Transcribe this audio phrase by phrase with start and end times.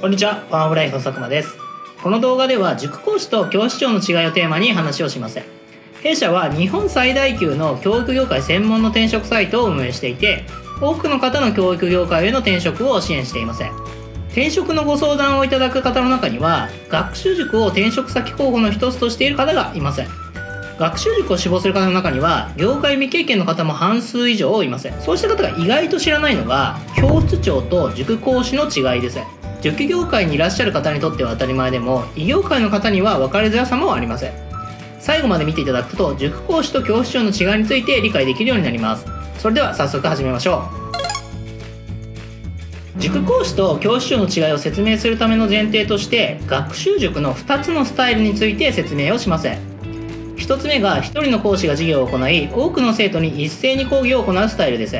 [0.00, 1.58] こんにちは、ファンオブライフの佐久間です。
[2.02, 5.42] この動画では塾講師と教師長の違いをテーマに話をします。
[6.02, 10.46] 弊社は日本最大級の教育業界専門の転職サイトを運営していて、
[10.80, 13.62] 多くの方の教育業界への転職を支援しています。
[14.28, 20.00] 転職のご相談をいただく方の中には、学習塾を転職先候補の一つとしている方がいます。
[20.78, 29.18] 学習塾を志望する方の中には業界未経験の方も半数以上いますそうした方が意外と知らないのが教室長と塾講師の違いです
[29.60, 34.26] 塾業界にいらっしゃる方にとっては当たり前でも異業界の方には分かりづらさもあります
[35.00, 39.06] 最後まで見ていただくと塾講師と教師長の違いについて理解できるようになります。
[39.38, 40.68] それでは早速始めましょ
[42.96, 43.00] う。
[43.00, 49.48] 塾講師と教師長の違いを説明するための前提として学習塾の2つのスタイルについて説明をします
[50.36, 54.96] 1つ目が1人の講師が授業を行い多くの生徒に一斉に講義を行うスタイルです。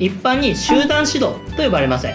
[0.00, 2.08] 一般に集団指導と呼ばれます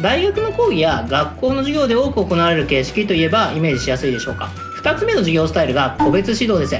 [0.00, 4.50] 大学の講義や学校の授業で多く行われる形式といえばイメージしやすいでしょうか。
[4.80, 6.76] 2つ目の授業スタイルが個別指導です。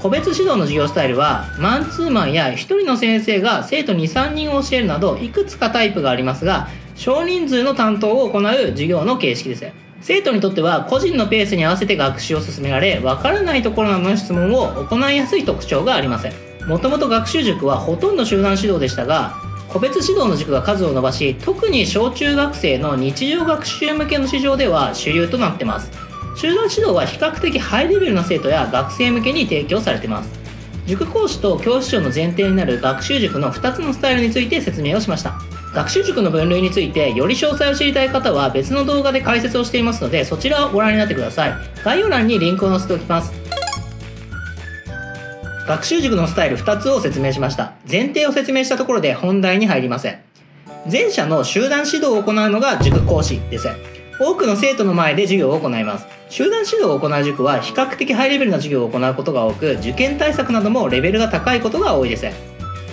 [0.00, 9.66] 個別指導の授業スタイルはマンツーマンや1人の先生が生徒23人を教えるなどいくつかタイプがありますが少人数の担当を行う授業の形式です。
[10.00, 16.28] 生徒にとっては個人のペースに合わせて学習を進められわからないところなどの質問を行いやすい特徴があります。
[16.68, 25.90] もともと学習塾はほとんど集団指導でしたが個別指導の塾が数を伸ばし特に小中学生の日常学習向けの市場では主流となってます。
[26.36, 30.30] 集団指導は比較的ハイレベルな生徒や学生向けに提供されてます。
[30.86, 35.34] 塾講師と教師長の前提になる学習塾の2つのスタイルについて説明をしました。
[35.74, 41.52] 学習塾の分類についてより詳細を知りたい方は別の動画で解説をしていますのでそちらをご覧になってください。
[41.84, 43.45] 概要欄にリンクを載せておきます。
[45.66, 47.72] 学習塾のスタイル2つを説明しました。
[47.90, 50.20] 前提を説明したところで本題に入りません。
[50.90, 53.68] 前者の集団指導を行うのが塾講師です。
[54.20, 56.06] 多くの生徒の前で授業を行います。
[56.28, 62.26] 集団指導を行う塾は比較的ハイレベルな授業を行うことが多く受験対策などもレベルが高いことが多いです。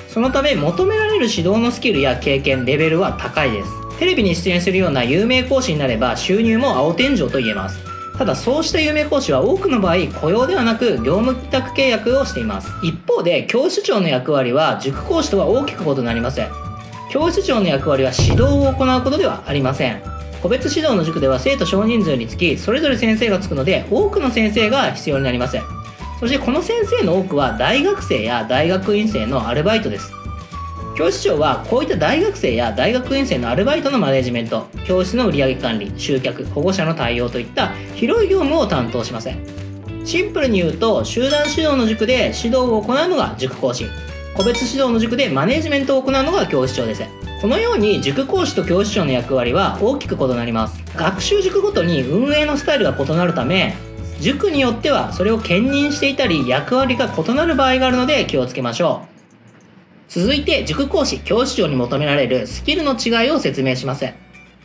[0.08, 3.70] そのため求められる指導のスキルや経験レベルは高いです。
[4.00, 7.93] テレビに出演するような有名講師になれば収入も青天井と言えます。
[8.18, 12.70] ただそうした有名講師は多くの場合雇用ではなく業務委託契約をしています。
[12.84, 16.50] 一方で教室長の役割は塾講師とは大きく異なりません。
[17.10, 20.02] 教室長の役割は指導を行うことではありません。
[20.44, 25.58] 個別指導の塾では生徒少人数につきそれぞれ先生がつくので多くの先生が必要になります
[26.20, 30.23] そしてこの先生の多くは大学生や大学院生のアルバイトです。
[30.96, 39.40] 教室長はこういった大学生や大学院生のアルバイトのマネジメント教室の売上管理集客保護者の対応といった広い業務を担当しません。
[40.06, 43.88] シンプルに言うと集団指導の塾で指導を行うのが塾講師。
[44.36, 47.04] 個別指導の塾でマネジメントを行うのが教師長です。
[47.42, 50.80] このように塾講師と教師長の役割は大きく異なります。
[50.96, 53.76] 学習塾ごとに運営のスタイルが異なるため
[54.20, 59.13] 塾によってはそれを兼任していたり役割が異なる場合があるので気をつけましょう。
[60.08, 64.08] 続いて塾講師教師長に求められるスキルの違いを説明します。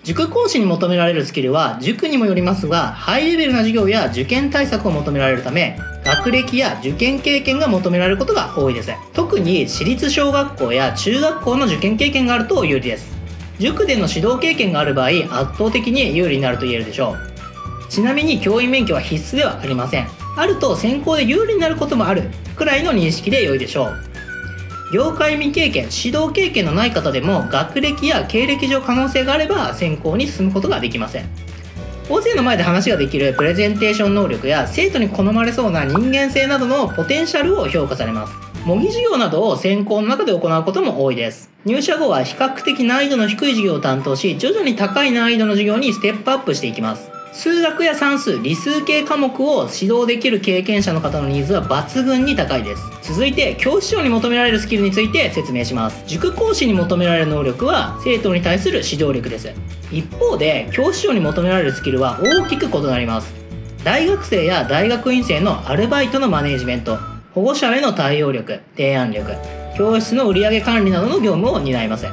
[0.04, 8.90] 塾講師に求められるスキルは塾にもよりますがハイレベルな授業や受験対策を求められるため学歴や受験経験が求められることが多いです。
[9.12, 13.18] 特に私立小学校や中学校の受験経験があると有利です。
[13.58, 17.16] 塾での指導経験がある場合圧倒的に有利になると言えるでしょ
[17.88, 17.90] う。
[17.90, 20.08] ちなみに教員免許は必須ではありません。
[20.36, 24.07] あると専攻で有利になることもあるくらいの認識で良いでしょう。
[24.92, 31.28] 業界未経験指導経験のない方でも学歴や経歴上可能性があれば専攻に進むことができません。
[32.08, 38.32] 大勢の前で話ができるプレゼンテーション能力や生徒に好まれそうな人間性などのポテンシャルを評価されます。
[38.64, 41.50] 模擬授業などを専攻の中で行うことも多いです。
[41.66, 47.17] 入社後は比較的難易度の低い授業を担当し徐々に高い難易度の授業にステップアップしていきます。
[47.32, 52.82] 数学や算数理数系科目を指導できる経験者の方のニーズは抜群に高いです。
[53.02, 56.02] 続いて教師長に求められるスキルについて説明します。
[56.06, 59.52] 塾講師に求められる能力は生徒に対する指導力です。
[59.92, 63.32] 一方で教師長に求められるスキルは大きく異なります。
[63.84, 66.98] 大学生や大学院生のアルバイトのマネージメント。
[67.34, 69.32] 保護者への対応力提案力。
[69.76, 72.06] 教室の売上管理などの業務を担います。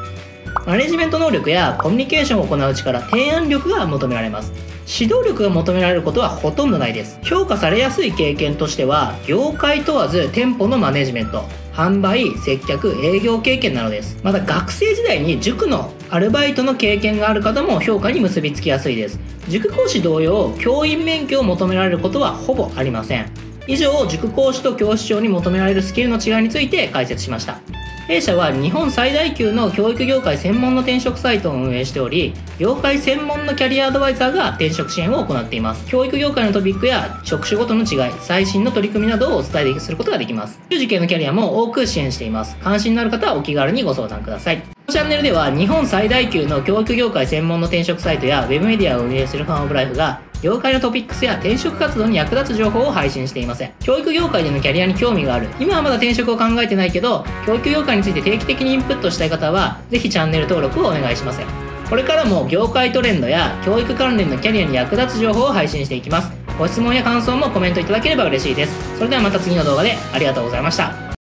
[0.67, 4.74] マネジメント能力やコミュニケーションを行う力提案力が求められます。
[4.87, 7.19] 指導力が求められることはほとんどないです。
[7.23, 11.43] 評価されやすい経験としては業界問わず店舗のマネジメント
[11.73, 14.17] 販売接客営業経験なのです。
[14.23, 19.19] また学生時代に塾のアルバイトの経験がある方も評価に結びつきやすいです。
[19.49, 23.29] 塾講師同様教員免許を求められることはほぼありません。
[23.67, 27.59] 以上塾講師と教師長に求められるスキルの違いについて解説しました。
[28.07, 35.87] 弊社は日本最大級の教育業界専門の転職サイトを運営しており業界専門のキャリアアドバイザーが転職支援を行っています。
[35.87, 40.59] 教育業界のトピックや職種ごとの違い最新の取り組みなどをお伝えすることができます。
[40.67, 42.55] 受験のキャリアも多く支援しています。
[42.57, 44.59] 関心のある方はお気軽にご相談ください。
[44.59, 53.73] このチャンネルでは日本最大級の教育業界専門の転職サイトやウェブメディアを運営するファンオブライフが業界のトピックスや転職活動に役立つ情報を配信していません。
[53.79, 55.47] 教育業界でのキャリアに興味がある。
[55.59, 61.41] 今はまだ転職を考えてないけど教育業界について定期的にインプットしたい方はぜひチャンネル登録をお願いします
[61.89, 66.31] これからも業界トレンドや教育関連のキャリアに役立つ情報を配信していきます。
[66.57, 68.97] ご質問や感想もコメントいただければ嬉しいです。
[68.97, 71.04] それではまた次の動画でありがとうございました。